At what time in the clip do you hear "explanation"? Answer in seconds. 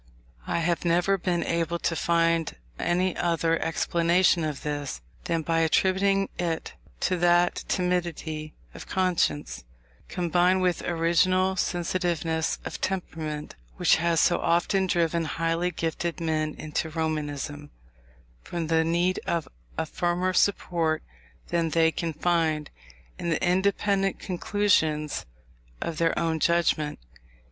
3.61-4.43